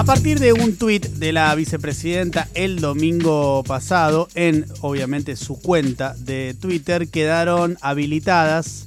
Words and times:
A 0.00 0.04
partir 0.04 0.40
de 0.40 0.54
un 0.54 0.76
tuit 0.76 1.06
de 1.06 1.30
la 1.30 1.54
vicepresidenta 1.54 2.48
el 2.54 2.80
domingo 2.80 3.62
pasado, 3.64 4.28
en 4.34 4.64
obviamente 4.80 5.36
su 5.36 5.60
cuenta 5.60 6.14
de 6.14 6.56
Twitter, 6.58 7.08
quedaron 7.08 7.76
habilitadas 7.82 8.86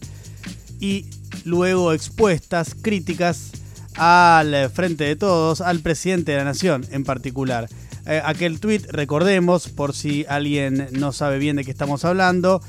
y 0.79 1.05
luego 1.45 1.93
expuestas 1.93 2.73
críticas 2.73 3.51
al 3.95 4.71
frente 4.71 5.03
de 5.03 5.15
todos, 5.15 5.61
al 5.61 5.81
presidente 5.81 6.31
de 6.31 6.39
la 6.39 6.45
nación 6.45 6.83
en 6.89 7.03
particular. 7.03 7.69
Eh, 8.07 8.19
aquel 8.25 8.59
tuit, 8.59 8.87
recordemos, 8.89 9.69
por 9.69 9.93
si 9.93 10.25
alguien 10.27 10.87
no 10.93 11.11
sabe 11.11 11.37
bien 11.37 11.57
de 11.57 11.63
qué 11.63 11.69
estamos 11.69 12.05
hablando, 12.05 12.59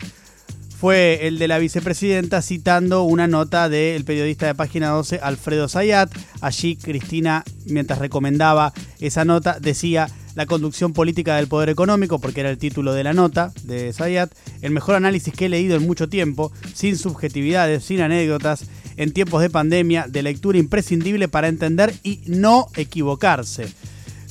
fue 0.78 1.26
el 1.26 1.38
de 1.38 1.48
la 1.48 1.58
vicepresidenta 1.58 2.42
citando 2.42 3.04
una 3.04 3.26
nota 3.26 3.68
del 3.68 4.04
periodista 4.04 4.46
de 4.46 4.54
página 4.54 4.88
12 4.90 5.20
Alfredo 5.22 5.68
Zayat. 5.68 6.10
Allí 6.40 6.76
Cristina, 6.76 7.44
mientras 7.66 7.98
recomendaba 7.98 8.72
esa 9.00 9.24
nota, 9.24 9.58
decía 9.60 10.08
la 10.34 10.46
conducción 10.46 10.92
política 10.92 11.36
del 11.36 11.46
poder 11.46 11.68
económico, 11.68 12.18
porque 12.18 12.40
era 12.40 12.50
el 12.50 12.58
título 12.58 12.92
de 12.92 13.04
la 13.04 13.12
nota 13.12 13.52
de 13.62 13.92
Zayat, 13.92 14.32
el 14.62 14.72
mejor 14.72 14.96
análisis 14.96 15.32
que 15.32 15.46
he 15.46 15.48
leído 15.48 15.76
en 15.76 15.86
mucho 15.86 16.08
tiempo, 16.08 16.52
sin 16.74 16.98
subjetividades, 16.98 17.84
sin 17.84 18.00
anécdotas, 18.00 18.66
en 18.96 19.12
tiempos 19.12 19.42
de 19.42 19.50
pandemia, 19.50 20.06
de 20.08 20.22
lectura 20.22 20.58
imprescindible 20.58 21.28
para 21.28 21.48
entender 21.48 21.94
y 22.02 22.20
no 22.26 22.66
equivocarse. 22.76 23.68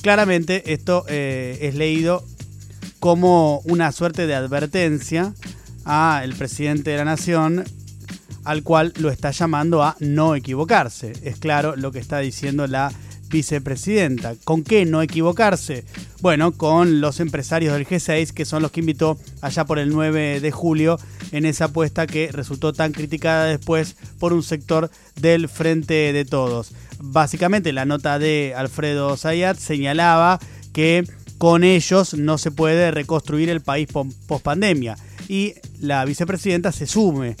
Claramente 0.02 0.74
esto 0.74 1.06
eh, 1.08 1.58
es 1.62 1.74
leído 1.74 2.22
como 3.00 3.60
una 3.64 3.92
suerte 3.92 4.26
de 4.26 4.34
advertencia 4.34 5.34
a 5.84 6.22
el 6.24 6.34
presidente 6.34 6.90
de 6.90 6.98
la 6.98 7.04
nación, 7.04 7.64
al 8.44 8.62
cual 8.62 8.92
lo 8.98 9.10
está 9.10 9.30
llamando 9.30 9.82
a 9.82 9.96
no 10.00 10.34
equivocarse. 10.34 11.12
Es 11.22 11.36
claro 11.38 11.76
lo 11.76 11.92
que 11.92 11.98
está 11.98 12.18
diciendo 12.18 12.66
la 12.66 12.92
vicepresidenta. 13.28 14.34
¿Con 14.44 14.62
qué 14.62 14.84
no 14.86 15.02
equivocarse? 15.02 15.84
Bueno, 16.20 16.52
con 16.52 17.00
los 17.00 17.20
empresarios 17.20 17.74
del 17.74 17.86
G6, 17.86 18.32
que 18.32 18.44
son 18.44 18.62
los 18.62 18.70
que 18.70 18.80
invitó 18.80 19.18
allá 19.42 19.64
por 19.64 19.78
el 19.78 19.90
9 19.90 20.40
de 20.40 20.50
julio 20.52 20.98
en 21.32 21.44
esa 21.44 21.66
apuesta 21.66 22.06
que 22.06 22.30
resultó 22.32 22.72
tan 22.72 22.92
criticada 22.92 23.46
después 23.46 23.96
por 24.18 24.32
un 24.32 24.42
sector 24.42 24.90
del 25.16 25.48
Frente 25.48 26.12
de 26.12 26.24
Todos. 26.24 26.72
Básicamente 27.00 27.72
la 27.72 27.84
nota 27.84 28.18
de 28.18 28.54
Alfredo 28.56 29.16
Zayat 29.16 29.58
señalaba 29.58 30.38
que 30.72 31.04
con 31.38 31.64
ellos 31.64 32.14
no 32.14 32.38
se 32.38 32.52
puede 32.52 32.90
reconstruir 32.90 33.50
el 33.50 33.60
país 33.60 33.88
post 33.92 34.44
pandemia 34.44 34.96
y 35.28 35.54
la 35.80 36.04
vicepresidenta 36.04 36.72
se 36.72 36.86
sume 36.86 37.36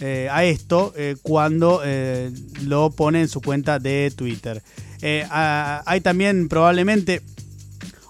eh, 0.00 0.28
a 0.30 0.44
esto 0.44 0.92
eh, 0.96 1.16
cuando 1.22 1.80
eh, 1.84 2.30
lo 2.64 2.90
pone 2.90 3.22
en 3.22 3.28
su 3.28 3.40
cuenta 3.40 3.78
de 3.78 4.12
Twitter. 4.14 4.62
hay 5.00 6.00
también 6.02 6.48
probablemente 6.48 7.22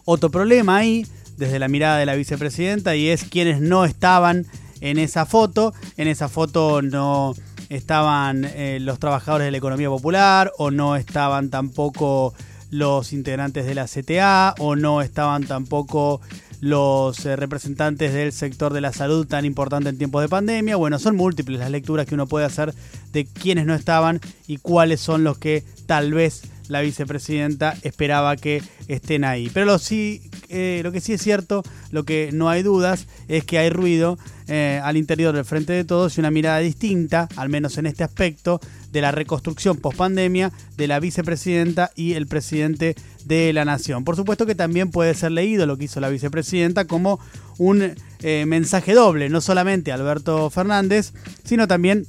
otro 0.05 0.31
problema 0.31 0.79
ahí 0.79 1.07
desde 1.37 1.59
la 1.59 1.69
mirada 1.69 1.99
de 1.99 2.07
la 2.07 2.15
vicepresidenta 2.15 2.97
y 2.97 3.09
es 3.09 3.25
quienes 3.25 3.61
no 3.61 3.85
estaban 3.85 4.47
en 4.81 4.99
esa 4.99 5.27
foto. 5.27 5.75
En 5.97 6.09
esa 6.09 6.29
foto 6.29 6.83
no 6.83 7.35
estaban 7.69 8.49
los 8.81 8.99
trabajadores 8.99 9.47
de 9.47 9.51
la 9.51 9.59
economía 9.59 9.89
popular 9.89 10.53
o 10.59 10.71
no 10.71 10.97
estaban 10.97 11.51
tampoco 11.51 12.35
los 12.71 13.13
integrantes 13.13 13.67
de 13.67 13.75
la 13.75 13.87
CTA 13.87 14.55
o 14.59 14.77
no 14.77 15.03
estaban 15.03 15.45
tampoco 15.47 16.21
los 16.61 17.25
eh, 17.27 17.37
representantes 17.37 18.13
del 18.13 18.33
sector 18.33 18.73
de 18.73 18.81
la 18.81 18.93
salud 18.93 19.27
tan 19.27 19.45
importante 19.45 19.89
en 19.89 19.99
tiempos 19.99 20.23
de 20.23 20.29
pandemia. 20.29 20.77
Bueno, 20.77 20.99
son 20.99 21.17
múltiples 21.17 21.59
las 21.59 21.71
lecturas 21.71 22.07
que 22.07 22.15
uno 22.15 22.27
puede 22.27 22.47
hacer 22.47 22.75
de 23.13 23.25
quienes 23.27 23.67
no 23.67 23.75
estaban 23.75 24.21
y 24.47 24.59
cuáles 24.59 25.01
son 25.01 25.25
los 25.25 25.39
que 25.39 25.65
tal 25.87 26.15
vez 26.15 26.43
la 26.69 26.81
vicepresidenta 26.81 27.77
esperaba 27.83 28.37
que 28.37 28.63
estén 28.89 29.25
ahí. 29.25 29.51
Pero 29.53 29.67
lo, 29.67 29.79
sí, 29.79 30.31
eh, 30.49 30.81
lo 30.83 30.93
que 30.93 31.01
sí 31.01 31.13
es 31.13 31.23
cierto, 31.23 31.63
lo 31.91 32.05
que 32.05 32.31
no 32.33 32.49
hay 32.49 32.63
dudas, 32.63 33.07
es 33.29 33.45
que 33.45 33.59
hay 33.59 33.71
ruido 33.71 34.19
eh, 34.49 34.81
al 34.83 34.97
interior 34.97 35.35
del 35.35 35.45
Frente 35.45 35.73
de 35.73 35.85
Todos 35.85 36.17
y 36.17 36.21
una 36.21 36.31
mirada 36.31 36.59
distinta, 36.59 37.29
al 37.37 37.49
menos 37.49 37.79
en 37.79 37.87
este 37.87 38.05
aspecto, 38.05 38.61
de 38.93 39.01
la 39.01 39.13
reconstrucción 39.13 39.77
post-pandemia 39.77 40.53
de 40.77 40.87
la 40.87 41.01
vicepresidenta 41.01 41.91
y 41.95 42.15
el 42.15 42.27
presidente 42.27 42.95
de 43.25 43.53
la 43.53 43.65
Nación. 43.65 44.05
Por 44.05 44.17
supuesto 44.17 44.47
que 44.47 44.55
también 44.55 44.91
puede 44.91 45.15
ser 45.15 45.33
leído 45.33 45.67
lo 45.67 45.77
que 45.77 45.85
hizo 45.85 46.01
la 46.01 46.09
vicepresidenta 46.09 46.87
como 46.87 47.21
un 47.59 47.95
eh, 48.23 48.45
mensaje 48.47 48.95
doble, 48.95 49.29
no 49.29 49.41
solamente 49.41 49.93
a 49.93 49.97
Alberto 49.97 50.49
Fernández, 50.51 51.13
sino 51.45 51.69
también 51.69 52.07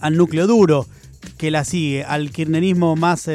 al 0.00 0.16
núcleo 0.16 0.46
duro 0.46 0.86
que 1.36 1.50
la 1.50 1.64
sigue, 1.64 2.04
al 2.04 2.30
kirchnerismo 2.30 2.96
más 2.96 3.28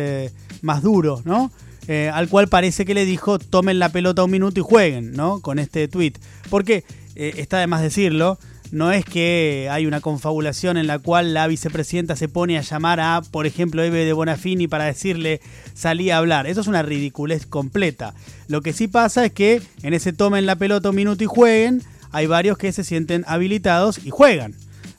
más 0.62 0.82
duro, 0.82 1.22
¿no? 1.26 1.52
Eh, 1.88 2.10
al 2.14 2.30
cual 2.30 2.48
parece 2.48 2.86
que 2.86 2.94
le 2.94 3.06
dijo 3.06 3.40
tomen 3.40 3.78
la 3.78 3.90
pelota 3.90 4.24
un 4.24 4.32
minuto 4.32 4.60
y 4.60 4.64
jueguen, 4.64 5.14
¿no? 5.14 5.42
Con 5.42 5.60
este 5.60 5.88
tweet. 5.88 6.14
Porque, 6.50 6.84
eh, 7.16 7.34
está 7.38 7.60
de 7.60 7.68
más 7.68 7.82
decirlo, 7.82 8.40
no 8.72 8.92
es 8.92 9.06
que 9.06 9.68
hay 9.70 9.86
una 9.86 10.02
confabulación 10.02 10.78
en 10.78 10.88
la 10.88 10.98
cual 10.98 11.34
la 11.34 11.46
vicepresidenta 11.46 12.16
se 12.16 12.28
pone 12.28 12.58
a 12.58 12.62
llamar 12.62 13.00
a, 13.00 13.22
por 13.30 13.46
ejemplo, 13.46 13.84
Eve 13.84 14.06
de 14.06 14.14
Bonafini 14.14 14.68
para 14.68 14.86
decirle 14.86 15.42
salí 15.74 16.10
a 16.10 16.18
hablar. 16.18 16.48
Eso 16.48 16.62
es 16.62 16.68
una 16.68 16.82
ridiculez 16.82 17.46
completa. 17.46 18.16
Lo 18.48 18.62
que 18.62 18.74
sí 18.74 18.88
pasa 18.88 19.26
es 19.26 19.32
que 19.34 19.62
en 19.84 19.94
ese 19.94 20.14
tomen 20.14 20.46
la 20.46 20.56
pelota 20.56 20.90
un 20.90 20.96
minuto 20.96 21.24
y 21.24 21.28
jueguen, 21.28 21.84
hay 22.12 22.28
varios 22.28 22.58
que 22.58 22.72
se 22.72 22.84
sienten 22.84 23.26
habilitados 23.28 24.00
y 24.04 24.10
juegan 24.10 24.56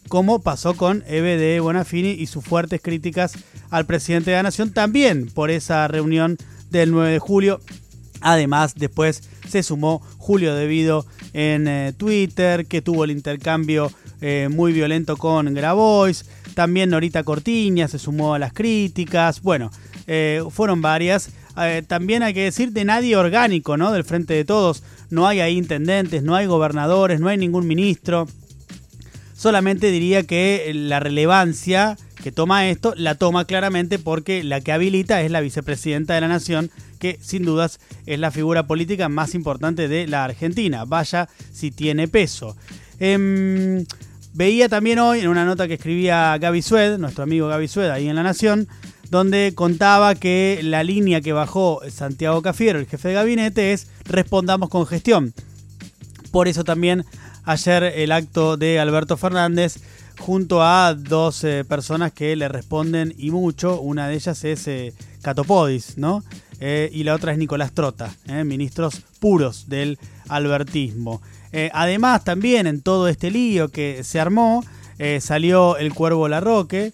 como 0.08 0.42
pasó 0.42 0.74
con 0.74 1.02
Eve 1.08 1.36
de 1.36 1.58
Bonafini 1.60 2.10
y 2.10 2.26
sus 2.26 2.44
fuertes 2.44 2.80
críticas 2.80 3.32
al 3.70 3.86
presidente 3.86 4.30
de 4.30 4.36
la 4.36 4.44
Nación, 4.44 4.70
también 4.70 5.26
por 5.26 5.50
esa 5.50 5.88
reunión 5.88 6.36
del 6.78 6.90
9 6.92 7.12
de 7.12 7.18
julio. 7.18 7.60
Además, 8.20 8.74
después 8.74 9.28
se 9.48 9.62
sumó 9.62 10.00
Julio 10.16 10.54
Devido 10.54 11.04
en 11.34 11.68
eh, 11.68 11.92
Twitter, 11.96 12.66
que 12.66 12.80
tuvo 12.80 13.04
el 13.04 13.10
intercambio 13.10 13.92
eh, 14.22 14.48
muy 14.50 14.72
violento 14.72 15.16
con 15.16 15.52
Grabois. 15.52 16.24
También 16.54 16.90
Norita 16.90 17.22
Cortiña 17.22 17.86
se 17.86 17.98
sumó 17.98 18.34
a 18.34 18.38
las 18.38 18.52
críticas. 18.52 19.42
Bueno, 19.42 19.70
eh, 20.06 20.42
fueron 20.50 20.80
varias. 20.80 21.30
también 21.86 22.22
hay 22.22 22.32
que 22.32 22.44
decir 22.44 22.72
de 22.72 22.84
nadie 22.84 23.16
orgánico, 23.16 23.76
¿no? 23.76 23.92
Del 23.92 24.04
frente 24.04 24.32
de 24.34 24.44
todos. 24.44 24.82
No 25.10 25.26
hay 25.28 25.40
ahí 25.40 25.58
intendentes, 25.58 26.22
no 26.22 26.34
hay 26.34 26.46
gobernadores, 26.46 27.20
no 27.20 27.28
hay 27.28 27.36
ningún 27.36 27.66
ministro. 27.66 28.26
Solamente 29.36 29.90
diría 29.90 30.22
que 30.22 30.72
la 30.74 31.00
relevancia 31.00 31.98
que 32.24 32.32
toma 32.32 32.70
esto 32.70 32.94
la 32.96 33.16
toma 33.16 33.44
claramente 33.44 33.98
porque 33.98 34.42
la 34.44 34.62
que 34.62 34.72
habilita 34.72 35.20
es 35.20 35.30
la 35.30 35.42
vicepresidenta 35.42 36.14
de 36.14 36.22
la 36.22 36.28
Nación, 36.28 36.70
que 36.98 37.18
sin 37.20 37.44
dudas 37.44 37.80
es 38.06 38.18
la 38.18 38.30
figura 38.30 38.66
política 38.66 39.10
más 39.10 39.34
importante 39.34 39.88
de 39.88 40.06
la 40.06 40.24
Argentina. 40.24 40.86
Vaya 40.86 41.28
si 41.52 41.70
tiene 41.70 42.08
peso. 42.08 42.56
Em, 42.98 43.84
veía 44.32 44.70
también 44.70 45.00
hoy 45.00 45.20
en 45.20 45.28
una 45.28 45.44
nota 45.44 45.68
que 45.68 45.74
escribía 45.74 46.38
Gaby 46.38 46.62
Sued, 46.62 46.96
nuestro 46.96 47.24
amigo 47.24 47.46
Gaby 47.48 47.68
Sued, 47.68 47.90
ahí 47.90 48.08
en 48.08 48.16
La 48.16 48.22
Nación, 48.22 48.68
donde 49.10 49.52
contaba 49.54 50.14
que 50.14 50.60
la 50.62 50.82
línea 50.82 51.20
que 51.20 51.34
bajó 51.34 51.82
Santiago 51.90 52.40
Cafiero, 52.40 52.78
el 52.78 52.86
jefe 52.86 53.08
de 53.08 53.14
gabinete, 53.14 53.74
es 53.74 53.88
respondamos 54.06 54.70
con 54.70 54.86
gestión. 54.86 55.34
Por 56.30 56.48
eso 56.48 56.64
también 56.64 57.04
ayer 57.44 57.82
el 57.82 58.12
acto 58.12 58.56
de 58.56 58.80
Alberto 58.80 59.18
Fernández 59.18 59.76
junto 60.18 60.62
a 60.62 60.94
dos 60.94 61.44
eh, 61.44 61.64
personas 61.64 62.12
que 62.12 62.34
le 62.36 62.48
responden 62.48 63.14
y 63.16 63.30
mucho. 63.30 63.80
Una 63.80 64.08
de 64.08 64.14
ellas 64.14 64.44
es 64.44 64.66
eh, 64.68 64.94
Catopodis, 65.22 65.98
¿no? 65.98 66.22
Eh, 66.60 66.90
y 66.92 67.04
la 67.04 67.14
otra 67.14 67.32
es 67.32 67.38
Nicolás 67.38 67.72
Trota, 67.72 68.14
ministros 68.44 69.02
puros 69.18 69.68
del 69.68 69.98
albertismo. 70.28 71.20
además, 71.72 72.24
también 72.24 72.66
en 72.66 72.80
todo 72.80 73.08
este 73.08 73.30
lío 73.30 73.68
que 73.68 74.02
se 74.04 74.20
armó, 74.20 74.64
salió 75.20 75.76
el 75.76 75.92
Cuervo 75.92 76.28
Larroque, 76.28 76.92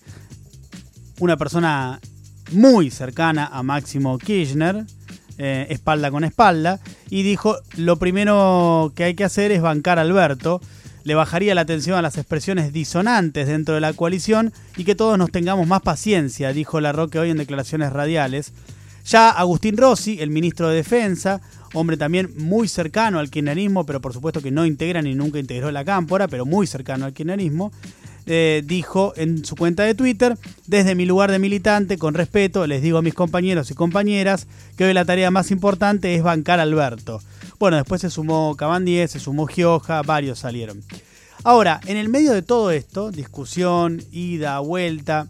una 1.20 1.36
persona 1.36 2.00
muy 2.52 2.90
cercana 2.90 3.46
a 3.46 3.62
Máximo 3.62 4.18
Kirchner, 4.18 4.84
eh, 5.38 5.66
espalda 5.70 6.10
con 6.10 6.24
espalda, 6.24 6.80
y 7.08 7.22
dijo, 7.22 7.56
lo 7.76 7.96
primero 7.96 8.92
que 8.94 9.04
hay 9.04 9.14
que 9.14 9.24
hacer 9.24 9.52
es 9.52 9.62
bancar 9.62 9.98
a 9.98 10.02
Alberto, 10.02 10.60
le 11.04 11.14
bajaría 11.14 11.54
la 11.54 11.62
atención 11.62 11.96
a 11.98 12.02
las 12.02 12.18
expresiones 12.18 12.72
disonantes 12.72 13.48
dentro 13.48 13.74
de 13.74 13.80
la 13.80 13.92
coalición 13.92 14.52
y 14.76 14.84
que 14.84 14.94
todos 14.94 15.18
nos 15.18 15.30
tengamos 15.30 15.66
más 15.66 15.82
paciencia, 15.82 16.52
dijo 16.52 16.80
Larroque 16.80 17.18
hoy 17.18 17.30
en 17.30 17.38
declaraciones 17.38 17.92
radiales. 17.92 18.52
Ya 19.06 19.30
Agustín 19.30 19.76
Rossi, 19.76 20.20
el 20.20 20.30
ministro 20.30 20.68
de 20.68 20.76
Defensa, 20.76 21.40
hombre 21.72 21.96
también 21.96 22.30
muy 22.36 22.68
cercano 22.68 23.18
al 23.18 23.30
kirchnerismo, 23.30 23.86
pero 23.86 24.00
por 24.00 24.12
supuesto 24.12 24.42
que 24.42 24.50
no 24.50 24.66
integra 24.66 25.00
ni 25.02 25.14
nunca 25.14 25.38
integró 25.38 25.70
la 25.70 25.84
cámpora, 25.84 26.28
pero 26.28 26.44
muy 26.44 26.66
cercano 26.66 27.06
al 27.06 27.12
kirchnerismo, 27.12 27.72
eh, 28.32 28.62
dijo 28.64 29.12
en 29.16 29.44
su 29.44 29.56
cuenta 29.56 29.82
de 29.82 29.96
Twitter, 29.96 30.38
desde 30.68 30.94
mi 30.94 31.04
lugar 31.04 31.32
de 31.32 31.40
militante, 31.40 31.98
con 31.98 32.14
respeto, 32.14 32.64
les 32.68 32.80
digo 32.80 32.98
a 32.98 33.02
mis 33.02 33.12
compañeros 33.12 33.72
y 33.72 33.74
compañeras 33.74 34.46
que 34.76 34.84
hoy 34.84 34.94
la 34.94 35.04
tarea 35.04 35.32
más 35.32 35.50
importante 35.50 36.14
es 36.14 36.22
bancar 36.22 36.60
a 36.60 36.62
Alberto. 36.62 37.20
Bueno, 37.58 37.76
después 37.76 38.00
se 38.02 38.08
sumó 38.08 38.54
Cabandier, 38.56 39.08
se 39.08 39.18
sumó 39.18 39.46
Gioja, 39.46 40.02
varios 40.02 40.38
salieron. 40.38 40.80
Ahora, 41.42 41.80
en 41.86 41.96
el 41.96 42.08
medio 42.08 42.32
de 42.32 42.42
todo 42.42 42.70
esto, 42.70 43.10
discusión, 43.10 44.00
ida, 44.12 44.60
vuelta, 44.60 45.26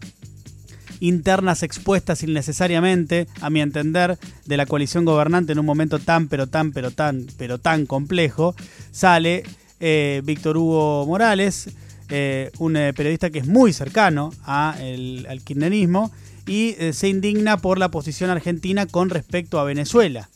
internas 0.99 1.63
expuestas 1.63 2.21
innecesariamente, 2.21 3.27
a 3.41 3.49
mi 3.49 3.61
entender, 3.61 4.19
de 4.45 4.57
la 4.57 4.67
coalición 4.67 5.05
gobernante 5.05 5.53
en 5.53 5.59
un 5.59 5.65
momento 5.65 5.97
tan, 5.97 6.27
pero 6.27 6.45
tan, 6.45 6.71
pero 6.71 6.91
tan, 6.91 7.25
pero 7.39 7.57
tan 7.57 7.87
complejo, 7.87 8.53
sale 8.91 9.41
eh, 9.79 10.21
Víctor 10.23 10.57
Hugo 10.57 11.07
Morales, 11.07 11.71
eh, 12.11 12.51
un 12.59 12.75
eh, 12.77 12.93
periodista 12.93 13.29
que 13.29 13.39
es 13.39 13.47
muy 13.47 13.73
cercano 13.73 14.31
al 14.43 15.41
kirchnerismo 15.43 16.11
y 16.45 16.75
se 16.91 17.07
indigna 17.07 17.57
por 17.57 17.77
la 17.77 17.89
posición 17.89 18.29
argentina 18.29 18.85
con 18.85 19.09
respecto 19.09 19.59
a 19.59 19.63
Venezuela. 19.63 20.29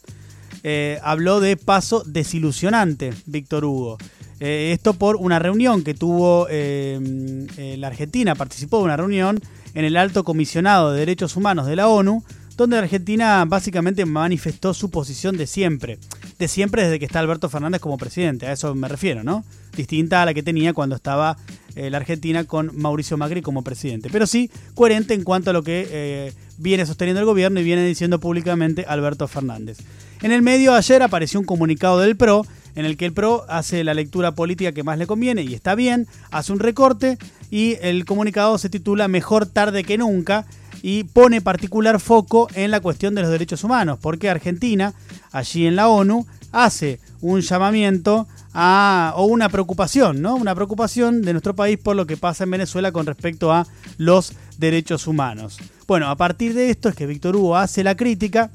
habló 1.03 1.39
de 1.39 1.57
paso 1.57 2.03
desilusionante, 2.05 3.13
Víctor 3.25 3.65
Hugo. 3.65 3.97
esto 4.39 4.93
por 4.93 5.17
una 5.17 5.39
reunión 5.39 5.83
que 5.83 5.93
tuvo 5.93 6.47
la 6.47 7.87
Argentina, 7.87 8.35
participó 8.35 8.77
de 8.77 8.83
una 8.85 8.97
reunión 8.97 9.41
en 9.73 9.83
el 9.83 9.97
Alto 9.97 10.23
Comisionado 10.23 10.93
de 10.93 10.99
Derechos 10.99 11.35
Humanos 11.35 11.65
de 11.65 11.75
la 11.75 11.89
ONU, 11.89 12.23
donde 12.55 12.77
Argentina 12.77 13.43
básicamente 13.45 14.05
manifestó 14.05 14.73
su 14.73 14.89
posición 14.89 15.37
de 15.37 15.47
siempre. 15.47 15.99
De 16.39 16.47
siempre 16.47 16.83
desde 16.83 16.99
que 16.99 17.05
está 17.05 17.19
Alberto 17.19 17.49
Fernández 17.49 17.81
como 17.81 17.97
presidente, 17.97 18.47
a 18.47 18.53
eso 18.53 18.73
me 18.75 18.87
refiero, 18.87 19.23
¿no? 19.23 19.43
Distinta 19.75 20.21
a 20.21 20.25
la 20.25 20.33
que 20.33 20.43
tenía 20.43 20.73
cuando 20.73 20.95
estaba 20.95 21.37
eh, 21.75 21.89
la 21.89 21.97
Argentina 21.97 22.43
con 22.45 22.71
Mauricio 22.73 23.17
Macri 23.17 23.41
como 23.41 23.63
presidente. 23.63 24.09
Pero 24.11 24.27
sí 24.27 24.49
coherente 24.73 25.13
en 25.13 25.23
cuanto 25.23 25.49
a 25.49 25.53
lo 25.53 25.63
que 25.63 25.87
eh, 25.89 26.33
viene 26.57 26.85
sosteniendo 26.85 27.19
el 27.19 27.25
gobierno 27.25 27.59
y 27.59 27.63
viene 27.63 27.85
diciendo 27.85 28.19
públicamente 28.19 28.85
Alberto 28.87 29.27
Fernández. 29.27 29.77
En 30.21 30.31
el 30.31 30.41
medio 30.41 30.73
ayer 30.73 31.03
apareció 31.03 31.39
un 31.39 31.45
comunicado 31.45 31.99
del 31.99 32.15
PRO 32.15 32.45
en 32.75 32.85
el 32.85 32.97
que 32.97 33.05
el 33.05 33.13
PRO 33.13 33.45
hace 33.47 33.83
la 33.83 33.93
lectura 33.93 34.33
política 34.33 34.71
que 34.71 34.83
más 34.83 34.97
le 34.97 35.07
conviene 35.07 35.43
y 35.43 35.53
está 35.53 35.75
bien, 35.75 36.07
hace 36.31 36.51
un 36.51 36.59
recorte 36.59 37.17
y 37.49 37.77
el 37.81 38.05
comunicado 38.05 38.57
se 38.57 38.69
titula 38.69 39.07
Mejor 39.07 39.45
tarde 39.45 39.83
que 39.83 39.97
nunca 39.97 40.45
y 40.81 41.03
pone 41.03 41.41
particular 41.41 41.99
foco 41.99 42.47
en 42.53 42.71
la 42.71 42.79
cuestión 42.79 43.15
de 43.15 43.21
los 43.21 43.31
derechos 43.31 43.63
humanos, 43.63 43.97
porque 44.01 44.29
Argentina, 44.29 44.93
allí 45.31 45.65
en 45.65 45.75
la 45.75 45.87
ONU, 45.87 46.27
hace 46.51 46.99
un 47.21 47.41
llamamiento 47.41 48.27
a, 48.57 49.13
o 49.17 49.25
una 49.25 49.49
preocupación, 49.49 50.21
¿no? 50.21 50.35
Una 50.35 50.55
preocupación 50.55 51.21
de 51.21 51.33
nuestro 51.33 51.55
país 51.55 51.77
por 51.77 51.97
lo 51.97 52.07
que 52.07 52.15
pasa 52.15 52.45
en 52.45 52.51
Venezuela 52.51 52.93
con 52.93 53.05
respecto 53.05 53.51
a 53.51 53.67
los 53.97 54.33
derechos 54.57 55.07
humanos. 55.07 55.59
Bueno, 55.87 56.09
a 56.09 56.15
partir 56.15 56.53
de 56.53 56.69
esto 56.69 56.87
es 56.87 56.95
que 56.95 57.05
Víctor 57.05 57.35
Hugo 57.35 57.57
hace 57.57 57.83
la 57.83 57.95
crítica, 57.95 58.49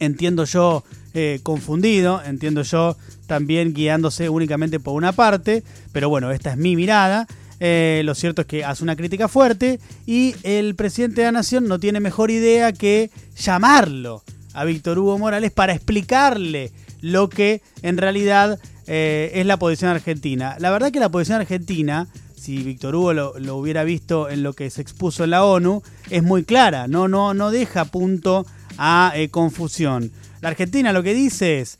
entiendo 0.00 0.44
yo 0.44 0.82
eh, 1.14 1.38
confundido, 1.44 2.20
entiendo 2.24 2.62
yo 2.62 2.96
también 3.28 3.72
guiándose 3.72 4.28
únicamente 4.28 4.80
por 4.80 4.94
una 4.94 5.12
parte, 5.12 5.62
pero 5.92 6.08
bueno, 6.08 6.32
esta 6.32 6.50
es 6.50 6.56
mi 6.56 6.74
mirada. 6.74 7.28
Eh, 7.60 8.02
lo 8.04 8.14
cierto 8.14 8.42
es 8.42 8.48
que 8.48 8.64
hace 8.64 8.82
una 8.82 8.96
crítica 8.96 9.28
fuerte 9.28 9.78
y 10.06 10.34
el 10.42 10.74
presidente 10.74 11.20
de 11.20 11.26
la 11.26 11.32
Nación 11.32 11.68
no 11.68 11.78
tiene 11.78 12.00
mejor 12.00 12.30
idea 12.30 12.72
que 12.72 13.10
llamarlo 13.36 14.24
a 14.54 14.64
Víctor 14.64 14.98
Hugo 14.98 15.18
Morales 15.18 15.52
para 15.52 15.74
explicarle 15.74 16.72
lo 17.00 17.28
que 17.28 17.62
en 17.82 17.96
realidad 17.96 18.58
eh, 18.86 19.32
es 19.34 19.46
la 19.46 19.58
posición 19.58 19.90
argentina. 19.90 20.56
La 20.58 20.70
verdad 20.70 20.90
que 20.92 21.00
la 21.00 21.10
posición 21.10 21.40
argentina, 21.40 22.08
si 22.36 22.62
Víctor 22.62 22.94
Hugo 22.94 23.12
lo, 23.12 23.56
hubiera 23.56 23.84
visto 23.84 24.28
en 24.28 24.42
lo 24.42 24.52
que 24.52 24.70
se 24.70 24.82
expuso 24.82 25.24
en 25.24 25.30
la 25.30 25.44
ONU, 25.44 25.82
es 26.10 26.22
muy 26.22 26.44
clara, 26.44 26.88
no, 26.88 27.08
no, 27.08 27.34
no 27.34 27.50
deja 27.50 27.84
punto 27.84 28.46
a 28.78 29.12
confusión. 29.30 30.12
La 30.40 30.48
Argentina 30.48 30.92
lo 30.92 31.02
que 31.02 31.12
dice 31.12 31.60
es, 31.60 31.78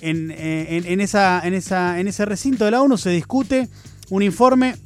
eh, 0.00 0.82
en, 0.86 1.00
esa, 1.00 1.40
en, 1.44 1.54
esa, 1.54 1.98
en 2.00 2.08
ese 2.08 2.24
recinto 2.24 2.64
de 2.64 2.70
la 2.70 2.82
ONU 2.82 2.96
se 2.96 3.10
discute 3.10 3.68
un 4.10 4.22
informe 4.22 4.76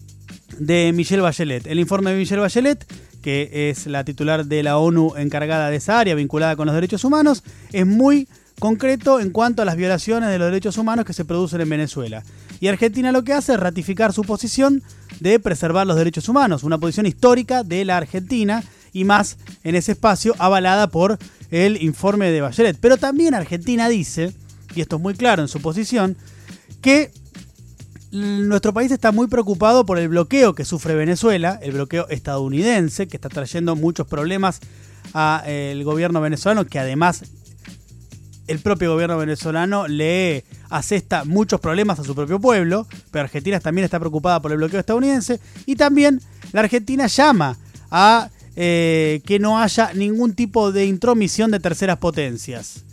de 0.59 0.93
Michelle 0.93 1.23
Bachelet. 1.23 1.67
El 1.67 1.79
informe 1.79 2.13
de 2.13 2.19
Michelle 2.19 2.41
Bachelet, 2.41 2.85
que 3.21 3.71
es 3.71 3.87
la 3.87 4.05
titular 4.05 4.47
de 4.47 4.63
la 4.63 4.79
ONU 4.79 5.15
encargada 5.17 5.71
de 5.71 5.77
esa 5.77 6.01
área 6.01 6.15
vinculada 6.15 6.57
con 6.57 6.67
los 6.67 6.75
derechos 6.75 7.05
humanos, 7.05 7.43
es 7.73 7.87
muy 7.87 8.29
concreto 8.63 9.19
en 9.19 9.31
cuanto 9.31 9.61
a 9.61 9.65
las 9.65 9.75
violaciones 9.75 10.31
de 10.31 10.39
los 10.39 10.47
derechos 10.47 10.79
humanos 10.79 11.05
que 11.05 11.13
se 11.13 11.25
producen 11.25 11.63
en 11.63 11.69
Venezuela. 11.69 12.23
Y 12.61 12.69
Argentina 12.69 13.11
lo 13.11 13.25
que 13.25 13.33
hace 13.33 13.55
es 13.55 13.59
ratificar 13.59 14.13
su 14.13 14.23
posición 14.23 14.85
de 15.19 15.41
preservar 15.41 15.85
los 15.85 15.97
derechos 15.97 16.29
humanos, 16.29 16.63
una 16.63 16.79
posición 16.79 17.07
histórica 17.07 17.65
de 17.65 17.85
la 17.85 17.97
Argentina 17.97 18.63
y 18.93 19.03
más 19.03 19.37
en 19.65 19.75
ese 19.75 19.91
espacio 19.91 20.37
avalada 20.39 20.87
por 20.87 21.19
el 21.51 21.83
informe 21.83 22.31
de 22.31 22.41
Bachelet. 22.41 22.79
Pero 22.81 22.99
también 22.99 23.35
Argentina 23.35 23.89
dice 23.89 24.33
y 24.77 24.81
esto 24.81 24.95
es 24.95 25.03
muy 25.03 25.15
claro 25.15 25.43
en 25.43 25.49
su 25.49 25.61
posición, 25.61 26.17
que 26.81 27.11
nuestro 28.13 28.73
país 28.73 28.93
está 28.93 29.11
muy 29.11 29.27
preocupado 29.27 29.85
por 29.85 29.99
el 29.99 30.09
bloqueo 30.09 30.55
que 30.55 30.65
sufre 30.65 30.95
Venezuela, 30.95 31.59
el 31.63 31.73
bloqueo 31.73 32.07
estadounidense, 32.11 33.09
que 33.09 33.17
está 33.17 33.29
trayendo 33.29 33.75
muchos 33.75 34.07
problemas 34.07 34.61
al 35.15 35.43
eh, 35.47 35.83
gobierno 35.85 36.21
venezolano, 36.21 36.65
que 36.65 36.79
además 36.79 37.25
el 38.47 38.59
propio 38.59 38.93
gobierno 38.93 39.19
venezolano 39.19 39.89
le 39.89 40.45
asesta 40.71 41.25
muchos 41.25 41.61
problemas 41.61 41.99
a 41.99 42.05
su 42.05 42.15
propio 42.15 42.41
pueblo, 42.41 42.87
pero 43.11 43.25
Argentina 43.25 43.61
también 43.61 43.85
está 43.85 43.99
preocupada 43.99 44.41
por 44.41 44.53
el 44.53 44.59
bloqueo 44.59 44.81
estadounidense 44.81 45.41
y 45.67 45.77
también 45.77 46.21
la 46.53 46.61
Argentina 46.61 47.07
llama 47.07 47.57
a 47.91 48.31
eh, 48.57 49.21
que 49.25 49.39
no 49.39 49.61
haya 49.61 49.93
ningún 49.95 50.35
tipo 50.35 50.73
de 50.73 50.87
intromisión 50.87 51.51
de 51.51 51.61
terceras 51.61 51.99
potencias 51.99 52.85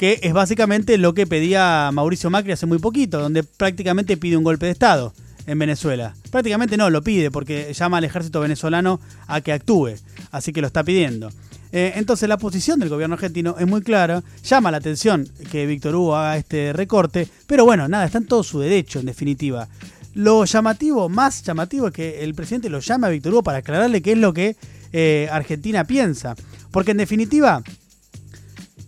que 0.00 0.18
es 0.22 0.32
básicamente 0.32 0.96
lo 0.96 1.12
que 1.12 1.26
pedía 1.26 1.90
Mauricio 1.92 2.30
Macri 2.30 2.52
hace 2.52 2.64
muy 2.64 2.78
poquito, 2.78 3.20
donde 3.20 3.42
prácticamente 3.42 4.16
pide 4.16 4.38
un 4.38 4.44
golpe 4.44 4.64
de 4.64 4.72
Estado 4.72 5.12
en 5.46 5.58
Venezuela. 5.58 6.14
Prácticamente 6.30 6.78
no, 6.78 6.88
lo 6.88 7.02
pide 7.02 7.30
porque 7.30 7.70
llama 7.74 7.98
al 7.98 8.04
ejército 8.04 8.40
venezolano 8.40 8.98
a 9.26 9.42
que 9.42 9.52
actúe, 9.52 9.90
así 10.30 10.54
que 10.54 10.62
lo 10.62 10.68
está 10.68 10.84
pidiendo. 10.84 11.28
Eh, 11.72 11.92
entonces 11.96 12.28
la 12.28 12.36
posición 12.36 12.80
del 12.80 12.88
gobierno 12.88 13.14
argentino 13.14 13.56
es 13.58 13.66
muy 13.66 13.82
clara, 13.82 14.22
llama 14.42 14.70
la 14.70 14.78
atención 14.78 15.28
que 15.50 15.66
Víctor 15.66 15.94
Hugo 15.94 16.16
haga 16.16 16.36
este 16.36 16.72
recorte, 16.72 17.28
pero 17.46 17.64
bueno, 17.64 17.86
nada, 17.86 18.04
está 18.06 18.18
en 18.18 18.26
todo 18.26 18.42
su 18.42 18.58
derecho 18.60 18.98
en 18.98 19.06
definitiva. 19.06 19.68
Lo 20.14 20.44
llamativo, 20.44 21.08
más 21.08 21.42
llamativo 21.44 21.88
es 21.88 21.94
que 21.94 22.24
el 22.24 22.34
presidente 22.34 22.68
lo 22.68 22.80
llama 22.80 23.06
a 23.06 23.10
Víctor 23.10 23.32
Hugo 23.32 23.42
para 23.44 23.58
aclararle 23.58 24.02
qué 24.02 24.12
es 24.12 24.18
lo 24.18 24.32
que 24.32 24.56
eh, 24.92 25.28
Argentina 25.30 25.84
piensa. 25.84 26.34
Porque 26.72 26.90
en 26.90 26.96
definitiva, 26.96 27.62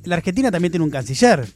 la 0.05 0.17
Argentina 0.17 0.50
también 0.50 0.73
tiene 0.73 0.84
un 0.84 0.90
canciller, 0.90 1.49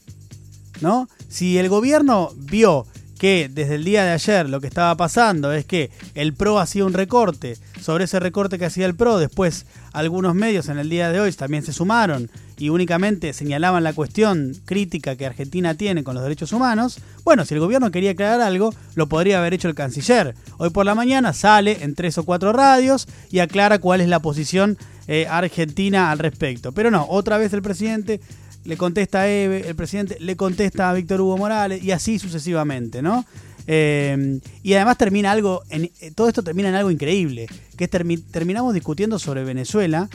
¿no? 0.81 1.09
Si 1.27 1.57
el 1.57 1.67
gobierno 1.67 2.31
vio 2.35 2.85
que 3.17 3.49
desde 3.51 3.75
el 3.75 3.83
día 3.83 4.05
de 4.05 4.11
ayer 4.11 4.49
lo 4.49 4.61
que 4.61 4.67
estaba 4.67 4.95
pasando 4.95 5.51
es 5.51 5.65
que 5.65 5.89
el 6.13 6.33
PRO 6.33 6.59
hacía 6.59 6.85
un 6.85 6.93
recorte, 6.93 7.57
sobre 7.87 8.03
ese 8.03 8.19
recorte 8.19 8.59
que 8.59 8.65
hacía 8.65 8.85
el 8.85 8.95
PRO, 8.95 9.17
después 9.17 9.65
algunos 9.93 10.35
medios 10.35 10.67
en 10.67 10.77
el 10.77 10.89
día 10.89 11.09
de 11.09 11.21
hoy 11.21 11.31
también 11.31 11.63
se 11.63 11.71
sumaron 11.71 12.29
y 12.57 12.67
únicamente 12.67 13.31
señalaban 13.31 13.81
la 13.81 13.93
cuestión 13.93 14.57
crítica 14.65 15.15
que 15.15 15.25
Argentina 15.25 15.73
tiene 15.73 16.03
con 16.03 16.13
los 16.13 16.21
derechos 16.21 16.51
humanos, 16.51 16.99
bueno, 17.23 17.45
si 17.45 17.53
el 17.53 17.61
gobierno 17.61 17.89
quería 17.89 18.11
aclarar 18.11 18.41
algo, 18.41 18.73
lo 18.95 19.07
podría 19.07 19.39
haber 19.39 19.53
hecho 19.53 19.69
el 19.69 19.73
canciller. 19.73 20.35
Hoy 20.57 20.69
por 20.69 20.85
la 20.85 20.95
mañana 20.95 21.31
sale 21.31 21.77
en 21.81 21.95
tres 21.95 22.17
o 22.17 22.25
cuatro 22.25 22.51
radios 22.51 23.07
y 23.31 23.39
aclara 23.39 23.79
cuál 23.79 24.01
es 24.01 24.09
la 24.09 24.19
posición 24.19 24.77
eh, 25.07 25.25
Argentina 25.29 26.11
al 26.11 26.19
respecto. 26.19 26.73
Pero 26.73 26.91
no, 26.91 27.05
otra 27.07 27.37
vez 27.37 27.53
el 27.53 27.61
presidente 27.61 28.19
le 28.65 28.75
contesta 28.75 29.21
a 29.21 29.29
Eve, 29.29 29.63
el 29.65 29.77
presidente 29.77 30.17
le 30.19 30.35
contesta 30.35 30.89
a 30.89 30.93
Víctor 30.93 31.21
Hugo 31.21 31.37
Morales 31.37 31.81
y 31.81 31.91
así 31.91 32.19
sucesivamente, 32.19 33.01
¿no? 33.01 33.23
Eh, 33.67 34.39
y 34.63 34.73
además 34.73 34.97
termina 34.97 35.31
algo, 35.31 35.63
eh, 35.69 35.91
todo 36.15 36.29
esto 36.29 36.41
termina 36.41 36.69
en 36.69 36.75
algo 36.75 36.89
increíble, 36.89 37.47
que 37.75 37.83
es 37.83 37.89
terminamos 37.89 38.73
discutiendo 38.73 39.19
sobre 39.19 39.43
Venezuela 39.43 40.09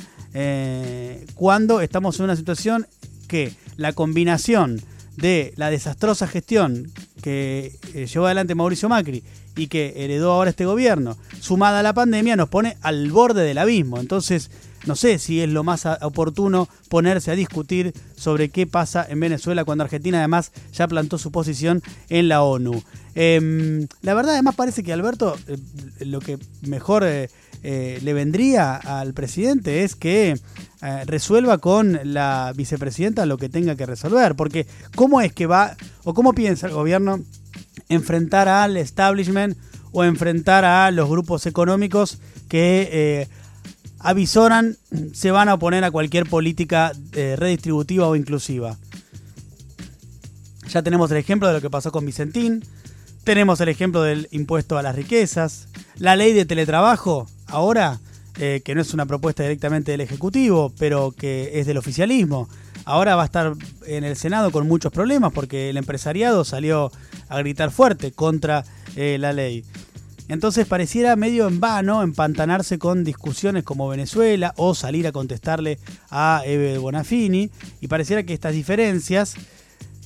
cuando 1.35 1.83
estamos 1.83 2.19
en 2.19 2.25
una 2.25 2.37
situación 2.37 2.87
que 3.29 3.53
la 3.77 3.93
combinación 3.93 4.81
de 5.19 5.53
la 5.57 5.69
desastrosa 5.69 6.27
gestión 6.27 6.91
que 7.23 7.79
llevó 8.11 8.25
adelante 8.25 8.55
Mauricio 8.55 8.89
Macri 8.89 9.23
y 9.57 9.67
que 9.67 9.93
heredó 9.97 10.33
ahora 10.33 10.49
este 10.49 10.65
gobierno, 10.65 11.19
sumada 11.41 11.81
a 11.81 11.83
la 11.83 11.93
pandemia, 11.93 12.37
nos 12.37 12.49
pone 12.49 12.79
al 12.81 13.11
borde 13.11 13.45
del 13.45 13.59
abismo. 13.59 14.01
Entonces, 14.01 14.51
no 14.87 14.97
sé 14.97 15.19
si 15.19 15.41
es 15.41 15.49
lo 15.49 15.65
más 15.65 15.87
oportuno 16.01 16.69
ponerse 16.89 17.31
a 17.31 17.37
discutir 17.37 17.93
sobre 18.17 18.49
qué 18.49 18.67
pasa 18.67 19.07
en 19.09 19.21
Venezuela 19.21 19.65
cuando 19.65 19.85
Argentina 19.85 20.19
además 20.19 20.53
ya 20.73 20.89
plantó 20.89 21.19
su 21.19 21.31
posición 21.31 21.83
en 22.09 22.29
la 22.29 22.43
ONU. 22.43 22.83
Em, 23.15 23.87
la 24.01 24.15
verdad 24.15 24.35
además 24.35 24.55
parece 24.55 24.83
que 24.83 24.93
Alberto 24.93 25.37
eh, 25.47 25.59
lo 26.07 26.21
que 26.21 26.39
mejor 26.63 27.05
eh, 27.05 27.29
eh, 27.63 27.99
le 28.03 28.15
vendría 28.15 28.77
al 28.77 29.13
presidente 29.13 29.85
es 29.85 29.95
que 29.95 30.39
resuelva 31.07 31.59
con 31.59 32.01
la 32.03 32.53
vicepresidenta 32.57 33.25
lo 33.25 33.39
que 33.39 33.49
tenga 33.49 33.77
que 33.77 33.87
resolver, 33.87 34.35
porque 34.35 34.67
¿cómo 34.97 35.21
es 35.21 35.33
que 35.33 35.47
va 35.47 35.77
o 36.03 36.13
cómo 36.13 36.33
piensa 36.33 36.67
el 36.67 36.73
gobierno 36.73 37.21
enfrentar 37.89 38.49
al 38.49 38.77
establishment 38.77 39.57
o 39.93 40.03
enfrentar 40.03 40.65
a 40.65 40.91
los 40.91 41.09
grupos 41.09 41.47
económicos 41.47 42.19
que 42.49 43.29
avisoran 44.03 44.77
se 45.13 45.31
van 45.31 45.49
a 45.49 45.55
oponer 45.55 45.85
a 45.85 45.91
cualquier 45.91 46.29
política 46.29 46.93
eh, 47.13 47.37
redistributiva 47.39 48.09
o 48.09 48.17
inclusiva. 48.17 48.77
Ya 50.69 50.83
tenemos 50.83 51.11
el 51.11 51.19
ejemplo 51.19 51.49
de 51.49 51.55
lo 51.55 51.61
que 51.61 51.71
pasó 51.71 51.93
con 51.93 52.07
Vicentín, 52.07 52.65
tenemos 53.25 53.61
el 53.61 53.69
ejemplo 53.69 54.03
del 54.03 54.29
impuesto 54.31 54.79
a 54.79 54.83
las 54.83 54.97
riquezas, 54.97 55.69
la 55.97 56.17
ley 56.17 56.33
de 56.33 56.45
teletrabajo, 56.45 57.29
ahora 57.47 58.01
eh, 58.39 58.63
que 58.65 58.75
no 58.75 58.81
es 58.81 58.95
una 58.95 59.07
propuesta 59.07 59.43
directamente 59.43 59.93
del 59.93 60.01
Ejecutivo, 60.01 60.73
pero 60.79 61.13
que 61.13 61.61
es 61.61 61.67
del 61.67 61.77
oficialismo. 61.77 62.49
Ahora 62.85 63.15
va 63.15 63.23
a 63.23 63.27
estar 63.27 63.53
en 63.87 64.05
el 64.05 64.17
Senado 64.17 64.51
con 64.51 64.67
muchos 64.67 64.91
problemas 64.91 65.33
porque 65.33 65.71
el 65.71 65.77
empresariado 65.77 66.45
salió 66.45 66.91
a 67.29 67.39
gritar 67.39 67.71
fuerte 67.71 68.11
contra 68.13 68.65
eh, 68.97 69.19
la 69.21 69.33
ley. 69.33 69.65
Entonces 70.29 70.67
pareciera 70.67 71.17
medio 71.17 71.47
en 71.49 71.61
vano 71.61 72.03
empantanarse 72.03 72.79
con 72.79 73.05
discusiones 73.05 73.65
como 73.65 73.89
Venezuela 73.89 74.55
o 74.57 74.75
salir 74.75 75.07
a 75.07 75.13
contestarle 75.13 75.79
a 76.11 76.43
Eve 76.47 76.79
Bonafini 76.79 77.51
y 77.81 77.89
pareciera 77.89 78.23
que 78.23 78.35
estas 78.35 78.55
diferencias 78.55 79.35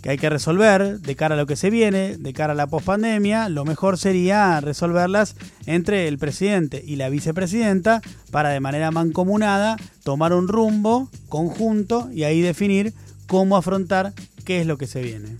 que 0.03 0.11
hay 0.11 0.19
que 0.19 0.31
resolver 0.31 1.01
de 1.01 1.17
cara 1.17 1.35
a 1.35 1.39
lo 1.39 1.47
que 1.47 1.57
se 1.57 1.71
viene, 1.71 2.17
de 2.17 2.33
cara 2.33 2.53
a 2.53 2.57
la 2.57 2.67
pospandemia, 2.67 3.49
lo 3.49 3.65
mejor 3.65 3.99
sería 3.99 4.61
resolverlas 4.61 5.35
entre 5.67 6.07
el 6.07 6.19
presidente 6.19 6.83
y 6.85 6.97
la 6.97 7.09
vicepresidenta 7.09 8.03
para 8.31 8.51
de 8.51 8.61
manera 8.61 8.91
mancomunada 8.91 9.77
tomar 10.05 10.33
un 10.33 10.49
rumbo 10.49 11.11
conjunto 11.29 12.09
y 12.13 12.23
ahí 12.23 12.41
definir 12.41 12.95
cómo 13.27 13.57
afrontar 13.57 14.13
qué 14.45 14.61
es 14.61 14.67
lo 14.67 14.79
que 14.79 14.87
se 14.87 15.03
viene. 15.03 15.39